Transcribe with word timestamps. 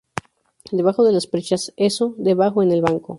debajo 0.71 1.03
de 1.03 1.11
las 1.11 1.27
perchas. 1.27 1.73
eso, 1.77 2.15
debajo 2.17 2.63
en 2.63 2.71
el 2.71 2.81
banco. 2.81 3.09